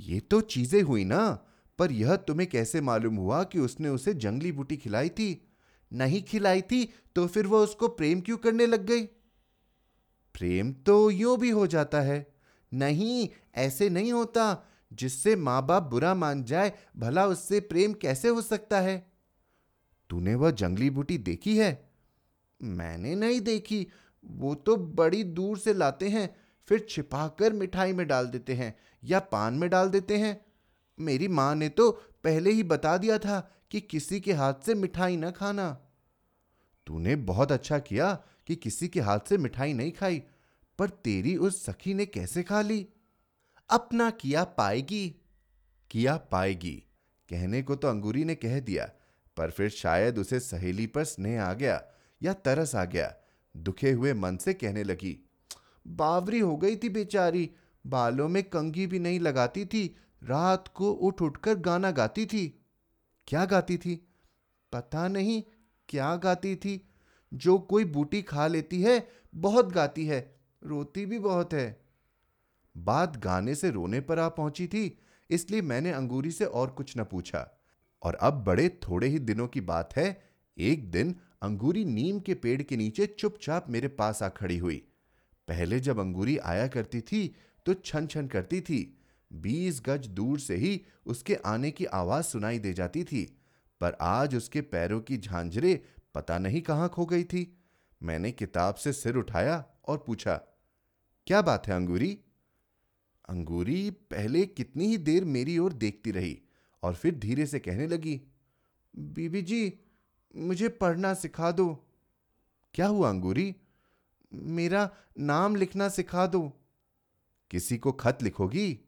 ये 0.00 0.20
तो 0.20 0.40
चीज़ें 0.40 0.82
हुई 0.82 1.04
ना। 1.04 1.46
पर 1.78 1.92
यह 1.92 2.16
तुम्हें 2.16 2.48
कैसे 2.50 2.80
मालूम 2.80 3.16
हुआ 3.16 3.44
कि 3.44 3.58
उसने 3.58 3.88
उसे 3.88 4.14
जंगली 4.14 4.52
बूटी 4.52 4.76
खिलाई 4.76 5.08
थी? 5.08 5.48
नहीं 5.92 6.22
खिलाई 6.22 6.62
थी 6.62 6.92
तो 7.14 7.26
फिर 7.26 7.46
वह 7.46 7.58
उसको 7.58 7.88
प्रेम 7.88 8.20
क्यों 8.20 8.36
करने 8.36 8.66
लग 8.66 8.86
गई? 8.86 9.02
प्रेम 10.34 10.72
तो 10.72 11.10
यूँ 11.10 11.38
भी 11.38 11.50
हो 11.50 11.66
जाता 11.66 12.00
है। 12.00 12.34
नहीं, 12.74 13.28
ऐसे 13.54 13.90
नहीं 13.90 14.12
होता। 14.12 14.66
जिससे 14.92 15.36
माँ 15.36 15.66
बाप 15.66 15.82
बुरा 15.82 16.14
मान 16.14 16.44
जाए, 16.44 16.72
भला 16.96 17.26
उससे 17.26 17.60
प्रेम 17.60 17.92
कैसे 17.92 18.28
हो 18.28 18.42
सकता 18.42 18.80
है? 18.80 19.12
तूने 20.10 20.34
वह 20.34 20.50
जंगली 20.50 20.90
बूटी 20.90 21.18
देखी 21.18 21.56
है? 21.58 21.90
मैंने 22.62 23.14
नहीं 23.14 23.40
देखी। 23.40 23.86
वो 24.24 24.54
तो 24.54 24.76
बड़ी 24.76 25.24
दूर 25.24 25.58
से 25.58 25.74
लाते 25.74 26.08
हैं, 26.08 26.36
फिर 26.68 26.86
छिपाकर 26.90 27.52
मिठाई 27.52 27.92
में 27.92 28.06
डाल 28.06 28.26
देते 28.26 28.54
हैं। 28.54 28.74
या 29.02 29.18
पान 29.20 29.54
में 29.54 29.68
डाल 29.70 29.88
देते 29.88 30.18
हैं। 30.18 30.40
मेरी 30.98 31.28
माँ 31.28 31.54
ने 31.54 31.68
तो 31.68 31.90
पहले 32.24 32.50
ही 32.50 32.62
बता 32.62 32.96
दिया 32.98 33.18
था 33.18 33.40
कि 33.70 33.80
किसी 33.80 34.20
के 34.20 34.32
हाथ 34.32 34.54
से 34.66 34.74
मिठाई 34.74 35.16
न 35.16 35.30
खाना। 35.30 35.70
तूने 36.86 37.16
बहुत 37.16 37.52
अच्छा 37.52 37.78
किया 37.78 38.12
कि 38.46 38.56
किसी 38.56 38.88
के 38.88 39.00
हाथ 39.00 39.20
से 39.28 39.38
मिठाई 39.38 39.72
नहीं 39.72 39.92
खाई, 39.92 40.22
पर 40.78 40.88
तेरी 40.88 41.36
उस 41.36 41.64
सखी 41.64 41.94
ने 41.94 42.06
कैसे 42.06 42.42
खा 42.42 42.60
ली? 42.60 42.86
अपना 43.70 44.10
किया 44.10 44.44
पाएगी। 44.44 45.08
किया 45.90 46.16
पाएगी, 46.16 46.74
कहने 47.28 47.62
को 47.62 47.76
तो 47.76 47.88
अंगूरी 47.88 48.24
ने 48.24 48.34
कह 48.34 48.58
दिया, 48.60 48.90
पर 49.36 49.50
फिर 49.50 49.68
शायद 49.68 50.18
उसे 50.18 50.40
सहेली 50.40 50.86
पर 50.86 51.04
स्नेह 51.04 51.42
आ 51.44 51.52
गया 51.52 51.82
या 52.22 52.32
तरस 52.32 52.74
आ 52.74 52.84
गया, 52.84 53.14
दुखे 53.54 53.90
हुए 53.90 54.12
मन 54.12 54.36
से 54.36 54.54
कहने 54.54 54.84
लगी, 54.84 55.16
बावरी 55.86 56.38
हो 56.38 56.56
गई 56.56 56.76
थी 56.76 56.88
बेचारी 56.88 57.50
बालों 57.86 58.28
में 58.28 58.42
कंगी 58.42 58.86
भी 58.86 58.98
नहीं 58.98 59.20
लगाती 59.20 59.64
थी, 59.64 59.96
रात 60.24 60.68
को 60.68 60.90
उठ 60.92 61.22
उठकर 61.22 61.54
गाना 61.54 61.90
गाती 61.90 62.26
थी। 62.26 62.64
क्या 63.26 63.44
गाती 63.44 63.78
थी? 63.78 64.08
पता 64.72 65.08
नहीं 65.08 65.42
क्या 65.88 66.16
गाती 66.16 66.56
थी। 66.56 66.88
जो 67.34 67.58
कोई 67.58 67.84
बूटी 67.84 68.22
खा 68.22 68.46
लेती 68.46 68.82
है, 68.82 69.08
बहुत 69.34 69.72
गाती 69.72 70.06
है, 70.06 70.40
रोती 70.64 71.06
भी 71.06 71.18
बहुत 71.18 71.54
है। 71.54 71.80
बात 72.76 73.16
गाने 73.16 73.54
से 73.54 73.70
रोने 73.70 74.00
पर 74.00 74.18
आ 74.18 74.28
पहुँची 74.28 74.66
थी, 74.66 74.98
इसलिए 75.30 75.62
मैंने 75.62 75.90
अंगूरी 75.90 76.30
से 76.30 76.44
और 76.44 76.70
कुछ 76.70 76.98
न 76.98 77.04
पूछा। 77.04 77.60
और 78.02 78.14
अब 78.14 78.44
बड़े 78.44 78.68
थोड़े 78.68 79.08
ही 79.08 79.18
दिनों 79.18 79.48
की 79.48 79.60
बात 79.60 79.96
है, 79.96 80.30
एक 80.58 80.90
दिन 80.90 81.16
अंगूरी 81.42 81.84
नीम 81.84 82.20
के 82.20 82.34
पेड़ 82.34 82.62
के 82.62 82.76
नीचे 82.76 83.06
चुपचाप 83.06 83.66
मेरे 83.68 83.88
पास 83.88 84.22
आ 84.22 84.28
खड़ी 84.28 84.58
हुई। 84.58 84.86
पहले 85.48 85.80
जब 85.80 85.98
अंगूरी 85.98 86.38
आया 86.38 86.68
करती 86.68 87.00
थी 87.00 87.34
तो 87.66 87.74
छन 87.74 88.06
छन 88.06 88.26
करती 88.26 88.60
थी। 88.60 88.80
बीस 89.30 89.80
गज 89.86 90.06
दूर 90.08 90.38
से 90.40 90.56
ही 90.56 90.80
उसके 91.06 91.34
आने 91.36 91.70
की 91.70 91.84
आवाज़ 91.84 92.24
सुनाई 92.24 92.58
दे 92.58 92.72
जाती 92.72 93.04
थी, 93.04 93.24
पर 93.80 93.96
आज 94.02 94.34
उसके 94.34 94.60
पैरों 94.60 95.00
की 95.00 95.18
झांझरें 95.18 95.78
पता 96.14 96.38
नहीं 96.38 96.60
कहाँ 96.62 96.88
खो 96.88 97.06
गई 97.06 97.24
थी। 97.24 97.46
मैंने 98.00 98.30
किताब 98.32 98.74
से 98.74 98.92
सिर 98.92 99.16
उठाया 99.16 99.64
और 99.88 100.02
पूछा, 100.06 100.34
क्या 101.26 101.42
बात 101.42 101.66
है 101.68 101.74
अंगूरी? 101.74 102.18
अंगूरी 103.28 103.90
पहले 103.90 104.44
कितनी 104.46 104.86
ही 104.86 104.96
देर 104.98 105.24
मेरी 105.24 105.58
ओर 105.58 105.72
देखती 105.72 106.10
रही 106.10 106.38
और 106.82 106.94
फिर 106.94 107.14
धीरे 107.14 107.46
से 107.46 107.58
कहने 107.58 107.86
लगी, 107.86 108.20
बीबी 108.94 109.42
जी, 109.42 109.72
मुझे 110.34 110.68
पढ़ना 110.68 111.12
सिखा 111.14 111.50
दो। 111.50 111.68
क्या 112.74 112.86
हुआ 112.86 113.08
अंगूरी? 113.08 113.54
मेरा 114.32 114.88
नाम 115.18 115.56
लिखना 115.56 115.88
सिखा 115.88 116.26
दो। 116.26 116.42
किसी 117.50 117.78
को 117.78 117.92
खत 117.92 118.18
लिखोगी? 118.22 118.80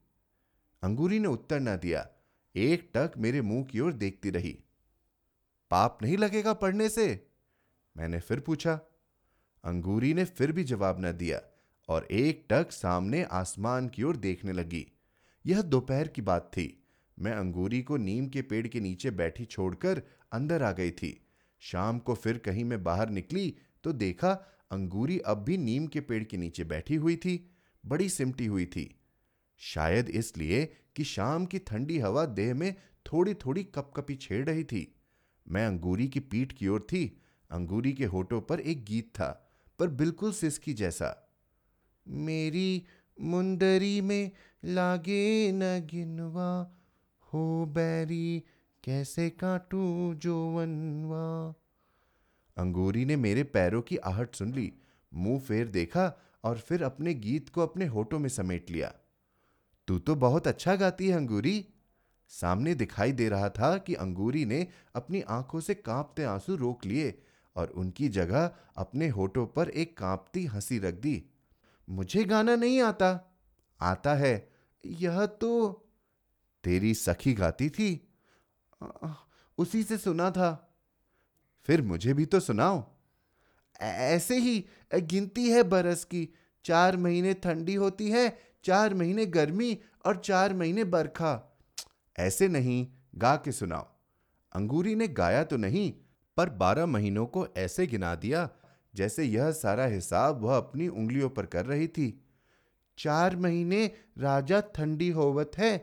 अंगूरी 0.83 1.19
ने 1.19 1.28
उत्तर 1.28 1.61
न 1.61 1.76
दिया। 1.76 2.09
एक 2.57 2.90
टक 2.95 3.12
मेरे 3.19 3.40
मुँह 3.40 3.64
की 3.64 3.81
ओर 3.81 3.92
देखती 3.92 4.31
रही। 4.31 4.64
पाप 5.71 5.99
नहीं 6.02 6.16
लगेगा 6.16 6.52
पढ़ने 6.52 6.88
से? 6.88 7.26
मैंने 7.97 8.21
फिर 8.21 8.40
पूछा। 8.40 8.81
अंगूरी 9.64 10.14
ने 10.14 10.25
फिर 10.25 10.52
भी 10.52 10.64
जवाब 10.64 10.97
न 11.00 11.12
दिया 11.12 11.40
और 11.88 12.04
एक 12.04 12.47
टक 12.50 12.73
सामने 12.73 13.23
आसमान 13.23 13.88
की 13.88 14.02
ओर 14.02 14.16
देखने 14.16 14.52
लगी। 14.52 14.87
यह 15.47 15.62
दोपहर 15.62 16.09
की 16.09 16.23
बात 16.23 16.50
थी। 16.52 16.85
मैं 17.19 17.33
अंगूरी 17.33 17.83
को 17.83 17.97
नीम 17.97 18.28
के 18.28 18.42
पेड़ 18.42 18.66
के 18.66 18.81
नीचे 18.81 19.11
बैठी 19.11 19.45
छोड़कर 19.45 20.02
अंदर 20.33 20.62
आ 20.62 20.73
गई 20.73 20.90
थी। 20.90 21.26
शाम 21.61 21.99
को 21.99 22.14
फिर 22.14 22.38
कहीं 22.38 22.64
मैं 22.64 22.83
बाहर 22.85 23.11
निकली 23.11 23.57
तो 23.85 23.92
देखा 23.92 24.33
अंगूरी 24.71 25.19
अब 25.19 25.38
भी 25.38 25.59
नीम 25.59 25.87
के 25.87 26.00
पेड़ 26.00 26.25
के 26.25 26.37
नीचे 26.37 26.64
बैठी 26.64 26.95
हुई 26.95 27.16
थी। 27.16 27.51
बड़ी 27.86 28.08
सिमटी 28.08 28.46
हुई 28.46 28.66
थी। 28.66 28.98
शायद 29.58 30.08
इसलिए 30.08 30.76
कि 30.96 31.04
शाम 31.04 31.46
की 31.46 31.58
ठंडी 31.58 31.98
हवा 31.98 32.26
देह 32.26 32.54
में 32.54 32.74
थोड़ी 33.06 33.34
थोड़ी 33.34 33.64
कपकपी 33.64 34.14
छेड़ 34.14 34.46
रही 34.46 34.64
थी। 34.64 34.94
मैं 35.48 35.66
अंगूरी 35.66 36.08
की 36.08 36.20
पीठ 36.20 36.52
की 36.52 36.68
ओर 36.68 36.80
थी। 36.80 37.20
अंगूरी 37.50 37.92
के 37.92 38.04
होठों 38.04 38.40
पर 38.40 38.60
एक 38.60 38.84
गीत 38.84 39.08
था, 39.08 39.52
पर 39.78 39.88
बिल्कुल 39.88 40.32
सिसकी 40.32 40.74
जैसा। 40.74 41.28
मेरी 42.08 42.82
मुंदरी 43.20 44.00
में 44.00 44.30
लागे 44.64 45.52
न 45.52 45.86
गिनवा, 45.86 46.76
हो 47.32 47.66
बैरी 47.66 48.42
कैसे 48.84 49.30
काटू 49.30 50.14
जो 50.14 50.48
वनवा। 50.48 51.54
अंगूरी 52.56 53.04
ने 53.04 53.16
मेरे 53.16 53.44
पैरों 53.44 53.82
की 53.82 53.96
आहट 53.96 54.34
सुन 54.34 54.52
ली। 54.52 54.72
मुँह 55.14 55.40
फेर 55.40 55.68
देखा 55.68 56.18
और 56.44 56.58
फिर 56.58 56.82
अपने 56.82 57.14
गीत 57.14 57.49
को 57.49 57.61
अपने 57.61 57.87
होठों 57.87 58.18
में 58.18 58.28
समेट 58.28 58.70
लिया। 58.70 58.94
तू 59.87 59.99
तो 59.99 60.14
बहुत 60.14 60.46
अच्छा 60.46 60.76
गाती 60.76 61.08
है, 61.08 61.16
अंगूरी। 61.16 61.68
सामने 62.28 62.75
दिखाई 62.75 63.12
दे 63.12 63.28
रहा 63.28 63.49
था 63.49 63.78
कि 63.78 63.94
अंगूरी 63.94 64.44
ने 64.44 64.68
अपनी 64.94 65.20
आँखों 65.20 65.61
से 65.61 65.75
कांपते 65.75 66.25
आँसू 66.25 66.56
रोक 66.56 66.84
लिए 66.84 67.22
और 67.56 67.68
उनकी 67.68 68.08
जगह 68.08 68.54
अपने 68.76 69.08
होठों 69.08 69.46
पर 69.46 69.68
एक 69.68 69.99
कांपती 69.99 70.46
हँसी 70.46 70.78
रख 70.78 70.94
दी। 70.94 71.25
मुझे 71.90 72.25
गाना 72.25 72.56
नहीं 72.56 72.80
आता। 72.80 73.38
आता 73.80 74.14
है। 74.14 74.52
यह 74.87 75.26
तो 75.26 75.72
तेरी 76.64 76.94
सखी 76.94 77.32
गाती 77.32 77.70
थी। 77.70 78.14
उसी 79.58 79.82
से 79.82 79.99
सुना 79.99 80.30
था। 80.30 80.76
फिर 81.64 81.82
मुझे 81.82 82.14
भी 82.14 82.26
तो 82.26 82.40
सुनाओ। 82.40 83.01
ऐसे 83.82 84.38
ही 84.38 84.64
गिनती 84.94 85.48
है 85.48 85.62
बरस 85.62 86.04
की। 86.04 86.28
चार 86.64 86.96
महीने 86.96 87.34
ठंडी 87.34 87.74
होती 87.74 88.10
है, 88.10 88.38
चार 88.64 88.94
महीने 88.94 89.26
गर्मी 89.26 89.78
और 90.06 90.16
चार 90.16 90.54
महीने 90.54 90.84
बरखा। 90.84 91.60
ऐसे 92.18 92.48
नहीं, 92.48 92.86
गा 93.14 93.36
के 93.36 93.52
सुनाओ। 93.52 93.86
अंगूरी 94.52 94.94
ने 94.94 95.08
गाया 95.08 95.44
तो 95.44 95.56
नहीं, 95.56 95.92
पर 96.36 96.50
बारह 96.50 96.86
महीनों 96.86 97.26
को 97.26 97.46
ऐसे 97.56 97.86
गिना 97.86 98.14
दिया, 98.14 98.48
जैसे 98.94 99.24
यह 99.24 99.50
सारा 99.50 99.84
हिसाब 99.84 100.42
वह 100.42 100.56
अपनी 100.56 100.88
उंगलियों 100.88 101.28
पर 101.28 101.46
कर 101.46 101.66
रही 101.66 101.88
थी। 101.88 102.26
चार 102.98 103.36
महीने 103.36 103.90
राजा 104.18 104.60
ठंडी 104.60 105.10
होवत 105.10 105.50
है 105.58 105.78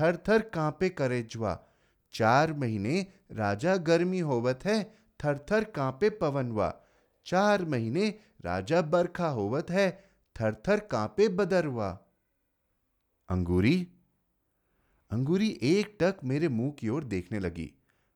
थर 0.00 0.16
थर 0.16 0.42
कांपे 0.42 0.88
करेजवा 0.88 1.60
चार 2.12 2.52
महीने 2.52 3.06
राजा 3.32 3.76
गर्मी 3.76 4.18
होवत 4.18 4.60
है 4.64 4.82
थर 5.24 5.38
थर 5.50 5.64
कांपे 5.64 6.10
पवनवा 6.10 6.74
चार 7.26 7.64
महीने 7.64 8.08
राजा 8.44 8.82
बरखा 8.82 9.28
होवत 9.28 9.70
है 9.70 9.90
थर 10.36 10.54
थर 10.68 10.80
कांपे 10.80 11.28
बदरवा। 11.28 11.88
अंगूरी? 13.28 13.88
अंगूरी 15.10 15.48
एक 15.62 15.96
टक 16.00 16.16
मेरे 16.24 16.48
मुँह 16.48 16.70
की 16.70 16.88
ओर 16.88 17.04
देखने 17.04 17.38
लगी। 17.38 17.70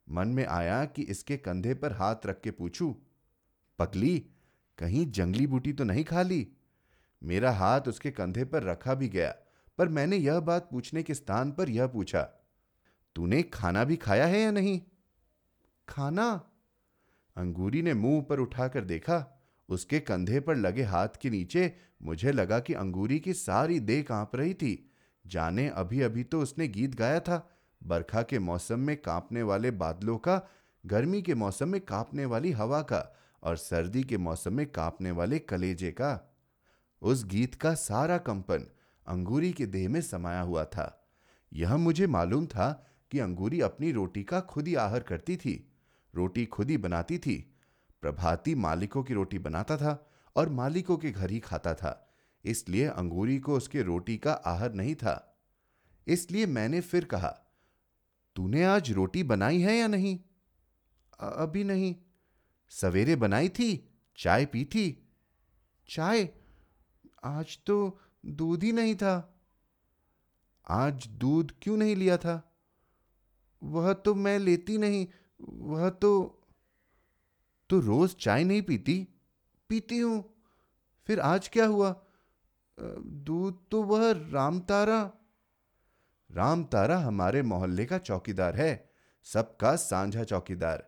मन 0.08 0.28
में 0.28 0.46
आया 0.46 0.84
कि 0.84 1.02
इसके 1.02 1.36
कंधे 1.36 1.74
पर 1.74 1.92
हाथ 1.92 2.26
रख 2.26 2.40
के 2.40 2.50
पूछूँ, 2.50 2.94
पगली, 3.78 4.18
कहीं 4.78 5.10
जंगली 5.10 5.46
बूटी 5.46 5.72
तो 5.72 5.84
नहीं 5.84 6.04
खा 6.04 6.22
ली? 6.22 6.46
मेरा 7.22 7.52
हाथ 7.52 7.80
उसके 7.80 8.10
कंधे 8.10 8.44
पर 8.44 8.62
रखा 8.62 8.94
भी 8.94 9.08
गया, 9.08 9.34
पर 9.78 9.88
मैंने 9.88 10.16
यह 10.16 10.40
बात 10.40 10.68
पूछने 10.70 11.02
के 11.02 11.14
स्थान 11.14 11.52
पर 11.52 11.68
यह 11.68 11.86
पूछा, 11.86 12.22
तूने 13.16 13.42
खाना 13.42 13.84
भी 13.84 13.96
खाया 13.96 14.26
है 14.26 14.40
या 14.40 14.50
नहीं? 14.50 14.80
खाना? 15.88 16.47
अंगूरी 17.38 17.82
ने 17.82 17.94
मुँह 17.94 18.22
पर 18.22 18.40
उठाकर 18.40 18.84
देखा, 18.84 19.40
उसके 19.68 20.00
कंधे 20.00 20.40
पर 20.40 20.56
लगे 20.56 20.82
हाथ 20.82 21.08
के 21.22 21.30
नीचे 21.30 21.76
मुझे 22.02 22.32
लगा 22.32 22.60
कि 22.60 22.74
अंगूरी 22.74 23.18
की 23.18 23.34
सारी 23.34 23.80
देह 23.80 24.02
काँप 24.02 24.36
रही 24.36 24.54
थी। 24.54 24.92
जाने 25.26 25.68
अभी 25.68 26.00
अभी 26.00 26.24
तो 26.24 26.40
उसने 26.40 26.68
गीत 26.68 26.94
गाया 26.94 27.20
था। 27.20 27.50
बरखा 27.86 28.22
के 28.22 28.38
मौसम 28.38 28.78
में 28.78 28.96
कांपने 28.96 29.42
वाले 29.42 29.70
बादलों 29.70 30.18
का, 30.18 30.42
गर्मी 30.86 31.22
के 31.22 31.34
मौसम 31.34 31.68
में 31.68 31.80
कांपने 31.80 32.24
वाली 32.24 32.52
हवा 32.52 32.82
का 32.82 33.16
और 33.42 33.56
सर्दी 33.56 34.02
के 34.02 34.18
मौसम 34.18 34.52
में 34.52 34.66
कांपने 34.66 35.10
वाले 35.10 35.38
कलेजे 35.38 35.90
का। 35.90 36.38
उस 37.02 37.24
गीत 37.24 37.54
का 37.54 37.74
सारा 37.74 38.18
कंपन 38.18 38.66
अंगूरी 39.06 39.52
के 39.52 39.66
देह 39.66 39.88
में 39.88 40.00
समाया 40.00 40.40
हुआ 40.40 40.64
था। 40.64 41.08
यह 41.52 41.76
मुझे 41.76 42.06
मालूम 42.06 42.46
था 42.46 42.86
कि 43.10 43.18
अंगूरी 43.18 43.60
अपनी 43.60 43.92
रोटी 43.92 44.24
का 44.24 44.40
खुद 44.40 44.68
ही 44.68 44.74
आहर 44.74 45.00
करती 45.00 45.36
थी। 45.36 45.72
रोटी 46.14 46.46
खुद 46.46 46.70
ही 46.70 46.76
बनाती 46.76 47.18
थी। 47.18 47.54
प्रभाती 48.00 48.54
मालिकों 48.54 49.02
की 49.02 49.14
रोटी 49.14 49.38
बनाता 49.38 49.76
था 49.76 50.10
और 50.36 50.48
मालिकों 50.48 50.96
के 50.96 51.10
घर 51.10 51.30
ही 51.30 51.40
खाता 51.40 51.74
था। 51.74 52.14
इसलिए 52.44 52.84
अंगूरी 52.84 53.38
को 53.38 53.56
उसके 53.56 53.82
रोटी 53.82 54.18
का 54.18 54.32
आहर 54.32 54.72
नहीं 54.72 54.94
था। 54.94 55.40
इसलिए 56.06 56.46
मैंने 56.46 56.80
फिर 56.80 57.04
कहा, 57.04 57.28
तूने 58.36 58.64
आज 58.64 58.92
रोटी 58.92 59.22
बनाई 59.22 59.60
है 59.60 59.76
या 59.76 59.86
नहीं? 59.86 60.20
अभी 61.20 61.64
नहीं। 61.64 61.96
सवेरे 62.68 63.16
बनाई 63.16 63.48
थी, 63.48 63.88
चाय 64.16 64.46
पी 64.46 64.64
थी। 64.64 65.08
चाय? 65.88 66.28
आज 67.24 67.58
तो 67.66 68.00
दूध 68.26 68.62
ही 68.62 68.72
नहीं 68.72 68.94
था। 68.94 69.40
आज 70.68 71.06
दूध 71.06 71.54
क्यों 71.62 71.76
नहीं 71.76 71.96
लिया 71.96 72.16
था? 72.16 72.60
वह 73.62 73.92
तो 73.92 74.14
मैं 74.14 74.38
लेती 74.38 74.78
नहीं। 74.78 75.06
वह 75.40 75.88
तो 75.90 76.10
तो 77.70 77.78
रोज 77.80 78.14
चाय 78.14 78.44
नहीं 78.44 78.62
पीती 78.62 79.06
पीती 79.70 79.98
हूँ। 79.98 80.24
फिर 81.08 81.20
आज 81.20 81.48
क्या 81.48 81.66
हुआ? 81.66 81.94
दूध 82.78 83.58
तो 83.70 83.82
वह 83.82 84.10
राम 84.32 84.60
तारा 84.60 85.00
राम 86.30 86.64
तारा 86.64 86.98
हमारे 86.98 87.42
मोहल्ले 87.42 87.84
का 87.86 87.98
चौकीदार 87.98 88.56
है, 88.56 88.90
सबका 89.26 89.74
सांझा 89.76 90.24
चौकीदार। 90.24 90.84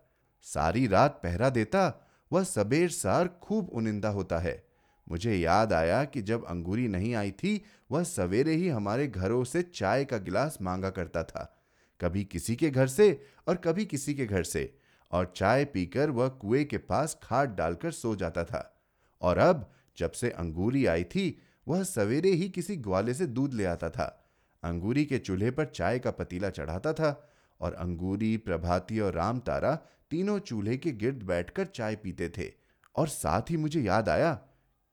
सारी 0.46 0.86
रात 0.86 1.20
पहरा 1.22 1.50
देता, 1.50 1.82
वह 2.30 2.44
सबेर 2.44 2.90
सार 2.90 3.28
खूब 3.42 3.68
उनिंदा 3.68 4.08
होता 4.08 4.38
है। 4.38 4.62
मुझे 5.06 5.36
याद 5.36 5.72
आया 5.72 6.04
कि 6.04 6.22
जब 6.22 6.44
अंगूरी 6.44 6.88
नहीं 6.88 7.14
आई 7.14 7.30
थी, 7.30 7.62
वह 7.90 8.02
सवेरे 8.02 8.54
ही 8.54 8.68
हमारे 8.68 9.06
घरों 9.06 9.42
से 9.44 9.62
चाय 9.62 10.04
का 10.04 10.18
गिलास 10.18 10.58
मांगा 10.62 10.90
करता 10.90 11.22
था। 11.22 11.59
कभी 12.00 12.24
किसी 12.24 12.56
के 12.56 12.70
घर 12.70 12.86
से 12.86 13.24
और 13.48 13.56
कभी 13.56 13.84
किसी 13.84 14.14
के 14.14 14.26
घर 14.26 14.42
से, 14.42 14.74
और 15.12 15.32
चाय 15.36 15.64
पीकर 15.64 16.10
वह 16.10 16.28
कुएँ 16.28 16.64
के 16.64 16.78
पास 16.78 17.18
खाट 17.22 17.48
डालकर 17.48 17.90
सो 17.90 18.16
जाता 18.16 18.44
था। 18.44 18.80
और 19.22 19.38
अब 19.38 19.72
जब 19.96 20.10
से 20.10 20.30
अंगूरी 20.30 20.86
आई 20.86 21.04
थी, 21.04 21.38
वह 21.68 21.82
सवेरे 21.82 22.30
ही 22.30 22.48
किसी 22.48 22.76
ग्वाले 22.76 23.14
से 23.14 23.26
दूध 23.26 23.54
ले 23.54 23.64
आता 23.64 23.90
था। 23.90 24.26
अंगूरी 24.62 25.04
के 25.04 25.18
चूल्हे 25.18 25.50
पर 25.50 25.64
चाय 25.64 25.98
का 25.98 26.10
पतीला 26.10 26.50
चढ़ाता 26.50 26.92
था 26.92 27.30
और 27.60 27.74
अंगूरी, 27.74 28.36
प्रभाती 28.36 29.00
और 29.00 29.12
राम 29.12 29.38
तारा 29.38 29.78
तीनों 30.10 30.38
चूल्हे 30.38 30.76
के 30.76 30.92
गिर्द 30.92 31.22
बैठकर 31.22 31.66
चाय 31.66 31.96
पीते 31.96 32.28
थे। 32.28 32.52
और 32.96 33.08
साथ 33.08 33.42
ही 33.50 33.56
मुझे 33.56 33.80
याद 33.80 34.08
आया 34.08 34.40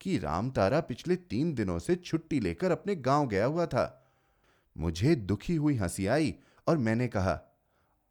कि 0.02 0.17
राम 0.17 0.50
तारा 0.50 0.80
पिछले 0.80 1.15
तीन 1.15 1.54
दिनों 1.54 1.80
से 1.80 1.96
छुट्टी 1.96 2.39
लेकर 2.39 2.72
अपने 2.72 2.96
गाँव 2.96 3.28
गया 3.28 3.46
हुआ 3.46 3.65
था। 3.65 4.12
मुझे 4.78 5.15
दुखी 5.15 5.56
हुई 5.56 5.76
हँसी 5.76 6.08
आई 6.08 6.36
और 6.68 6.78
मैंने 6.78 7.08
कहा, 7.08 7.42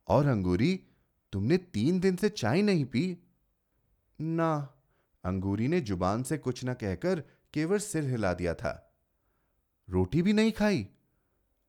और 0.08 0.26
अंगूरी, 0.26 0.80
तुमने 1.32 1.56
तीन 1.56 2.00
दिन 2.00 2.16
से 2.16 2.28
चाय 2.28 2.62
नहीं 2.62 2.84
पी? 2.84 3.18
ना, 4.20 4.74
अंगूरी 5.24 5.68
ने 5.68 5.80
ज़ुबान 5.80 6.22
से 6.22 6.38
कुछ 6.38 6.64
न 6.64 6.74
कहकर 6.74 7.22
केवल 7.54 7.78
सिर 7.78 8.04
हिला 8.04 8.34
दिया 8.34 8.54
था। 8.54 8.94
रोटी 9.90 10.22
भी 10.22 10.32
नहीं 10.32 10.52
खाई? 10.52 10.88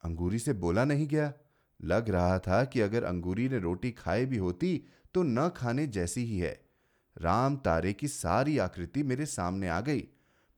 अंगूरी 0.04 0.40
से 0.40 0.54
बोला 0.54 0.86
नहीं 0.86 1.08
गया। 1.08 1.34
लग 1.82 2.10
रहा 2.10 2.40
था 2.40 2.64
कि 2.66 2.82
अगर 2.82 3.04
अंगूरी 3.04 3.50
ने 3.50 3.60
रोटी 3.60 3.92
खाई 3.92 4.26
भी 4.26 4.38
होती 4.38 4.84
तो 5.14 5.24
न 5.24 5.50
खाने 5.50 5.88
जैसी 5.88 6.24
ही 6.26 6.40
है। 6.40 6.66
राम 7.18 7.58
तारे 7.58 7.94
की 7.94 8.08
सारी 8.08 8.58
आकृति 8.58 9.04
मेरे 9.04 9.26
सामने 9.26 9.68
आ 9.68 9.82
गई। 9.82 10.08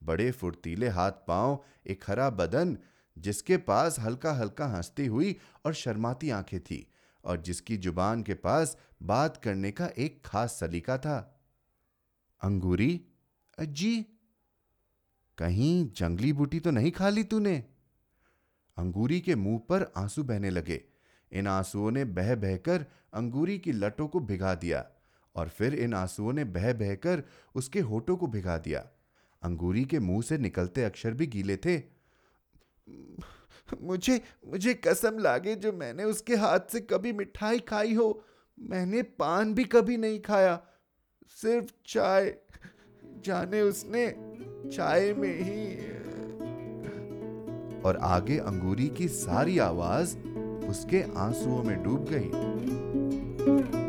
बड़े 0.04 0.32
फुर्तीले 0.32 0.88
हाथ 0.88 1.12
पाँव, 1.12 1.64
एक 1.88 2.04
हरा 2.08 2.30
बदन 2.30 2.78
जिसके 3.20 3.58
पास 3.58 4.00
हल्का 4.00 4.34
हल्का 4.34 4.66
हंसती 4.68 5.06
हुई 5.06 5.36
और 5.66 5.74
शर्माती 5.74 6.30
आँखें 6.30 6.60
थी 6.60 6.86
और 7.24 7.42
जिसकी 7.42 7.78
ज़ुबान 7.78 8.24
के 8.24 8.34
पास 8.34 8.78
बात 9.04 9.38
करने 9.38 9.72
का 9.72 9.90
एक 9.98 10.22
खास 10.26 10.60
सलीका 10.60 10.98
था। 10.98 11.18
अंगूरी? 12.42 13.02
जी 13.58 14.02
कहीं 15.38 15.90
जंगली 15.96 16.32
बूटी 16.34 16.60
तो 16.60 16.72
नहीं 16.72 16.92
खा 16.92 17.10
ली 17.10 17.24
तूने? 17.24 17.58
अंगूरी 18.78 19.20
के 19.22 19.36
मुँह 19.36 19.60
पर 19.70 19.92
आँसू 19.98 20.24
बहने 20.24 20.50
लगे। 20.50 20.82
इन 21.32 21.48
आंसुओं 21.48 21.92
ने 21.92 22.06
बह 22.06 22.36
बहकर 22.36 22.86
अंगूरी 23.14 23.58
की 23.60 23.72
लटों 23.72 24.08
को 24.08 24.20
भिगा 24.20 24.54
दिया 24.56 24.86
और 25.36 25.50
फिर 25.50 25.74
इन 25.76 25.94
आंसुओं 25.94 26.34
ने 26.34 26.44
बह 26.44 26.74
बहकर 26.74 27.24
उसके 27.56 27.80
होठों 27.80 28.18
को 28.18 28.28
भिगा 28.28 28.58
दिया। 28.58 28.80
अंगूरी 29.42 29.86
के 29.86 30.00
मुँह 30.00 30.22
से 30.22 30.38
निकलते 30.38 30.84
अक्षर 30.84 31.14
भी 31.14 31.28
गीले 31.28 31.58
थे। 31.58 31.78
मुझे 33.82 34.22
मुझे 34.48 34.74
कसम 34.74 35.20
लागे 35.20 35.56
जो 35.56 35.72
मैंने 35.72 36.04
उसके 36.04 36.36
हाथ 36.36 36.60
से 36.72 36.80
कभी 36.80 37.14
मिठाई 37.14 37.60
खाई 37.60 37.94
हो। 37.94 38.24
मैंने 38.60 39.02
पान 39.02 39.54
भी 39.54 39.64
कभी 39.64 39.98
नहीं 39.98 40.20
खाया। 40.22 40.62
सिर्फ़ 41.30 41.72
चाय। 41.86 42.36
जाने 43.26 43.62
उसने 43.62 44.16
चाय 44.76 45.14
में 45.14 45.40
ही 45.40 45.76
और 47.82 47.98
आगे 47.98 48.38
अंगूरी 48.38 48.88
की 48.88 49.08
सारी 49.08 49.58
आवाज़ 49.58 50.18
उसके 50.70 51.02
आंसुओं 51.18 51.64
में 51.64 51.84
डूब 51.84 52.06
गई। 52.10 53.89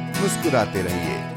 मुस्कुराते 0.19 0.81
रहिए। 0.81 1.30